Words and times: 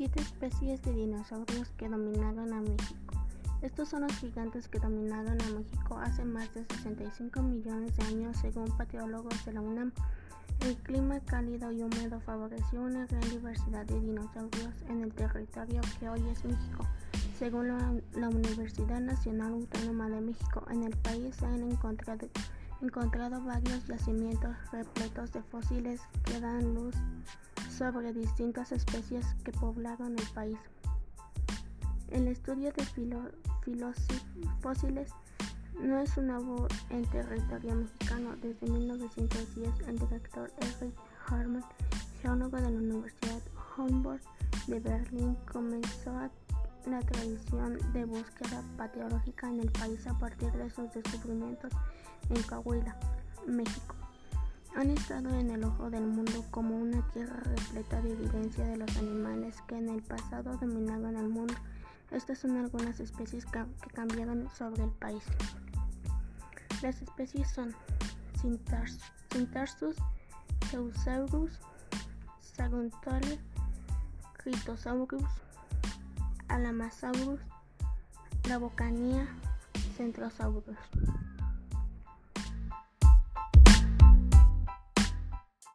Siete 0.00 0.22
especies 0.22 0.80
de 0.80 0.94
dinosaurios 0.94 1.68
que 1.76 1.86
dominaron 1.86 2.54
a 2.54 2.62
México. 2.62 3.22
Estos 3.60 3.90
son 3.90 4.00
los 4.00 4.12
gigantes 4.16 4.66
que 4.66 4.78
dominaron 4.78 5.38
a 5.42 5.50
México 5.50 5.98
hace 5.98 6.24
más 6.24 6.54
de 6.54 6.64
65 6.64 7.42
millones 7.42 7.94
de 7.98 8.04
años 8.04 8.34
según 8.38 8.74
paleólogos 8.78 9.44
de 9.44 9.52
la 9.52 9.60
UNAM. 9.60 9.92
El 10.60 10.74
clima 10.76 11.20
cálido 11.20 11.70
y 11.70 11.82
húmedo 11.82 12.18
favoreció 12.20 12.80
una 12.80 13.04
gran 13.04 13.28
diversidad 13.28 13.84
de 13.84 14.00
dinosaurios 14.00 14.72
en 14.88 15.02
el 15.02 15.12
territorio 15.12 15.82
que 15.98 16.08
hoy 16.08 16.26
es 16.30 16.46
México. 16.46 16.86
Según 17.38 17.68
la, 17.68 17.92
la 18.14 18.30
Universidad 18.30 19.00
Nacional 19.00 19.52
Autónoma 19.52 20.08
de 20.08 20.22
México, 20.22 20.64
en 20.70 20.84
el 20.84 20.96
país 20.96 21.36
se 21.36 21.44
han 21.44 21.62
encontrado 21.70 22.26
encontrado 22.80 23.44
varios 23.44 23.86
yacimientos 23.86 24.56
repletos 24.72 25.30
de 25.32 25.42
fósiles 25.42 26.00
que 26.24 26.40
dan 26.40 26.74
luz 26.74 26.96
sobre 27.80 28.12
distintas 28.12 28.72
especies 28.72 29.24
que 29.42 29.52
poblaron 29.52 30.14
el 30.18 30.28
país. 30.34 30.58
El 32.10 32.28
estudio 32.28 32.70
de 32.72 32.84
fósiles 34.60 35.10
no 35.80 35.98
es 35.98 36.14
nuevo 36.18 36.68
en 36.90 37.06
territorio 37.06 37.76
mexicano. 37.76 38.36
Desde 38.42 38.70
1910, 38.70 39.88
el 39.88 39.98
director 39.98 40.52
Eric 40.58 40.94
Harman, 41.26 41.64
geólogo 42.20 42.58
de 42.58 42.70
la 42.70 42.76
Universidad 42.76 43.40
Humboldt 43.78 44.26
de 44.66 44.78
Berlín, 44.78 45.38
comenzó 45.50 46.12
la 46.84 47.00
tradición 47.00 47.78
de 47.94 48.04
búsqueda 48.04 48.62
paleológica 48.76 49.48
en 49.48 49.60
el 49.60 49.72
país 49.72 50.06
a 50.06 50.18
partir 50.18 50.52
de 50.52 50.68
sus 50.68 50.92
descubrimientos 50.92 51.72
en 52.28 52.42
Coahuila, 52.42 52.94
México. 53.46 53.79
Han 54.80 54.92
estado 54.92 55.28
en 55.38 55.50
el 55.50 55.62
ojo 55.62 55.90
del 55.90 56.06
mundo 56.06 56.42
como 56.50 56.74
una 56.74 57.06
tierra 57.08 57.38
repleta 57.40 58.00
de 58.00 58.14
evidencia 58.14 58.64
de 58.64 58.78
los 58.78 58.96
animales 58.96 59.56
que 59.68 59.76
en 59.76 59.90
el 59.90 60.00
pasado 60.00 60.56
dominaban 60.56 61.18
el 61.18 61.28
mundo. 61.28 61.52
Estas 62.10 62.38
son 62.38 62.56
algunas 62.56 62.98
especies 62.98 63.44
que 63.44 63.62
cambiaron 63.92 64.48
sobre 64.56 64.84
el 64.84 64.90
país. 64.92 65.22
Las 66.80 67.02
especies 67.02 67.50
son 67.50 67.74
Cintarsus, 68.40 69.96
Eusaurus, 70.72 71.60
Saguntole, 72.40 73.38
Critosaurus, 74.38 75.30
Alamasaurus, 76.48 77.40
la 78.48 78.56
Bocanía, 78.56 79.28
Centrosaurus. 79.98 80.78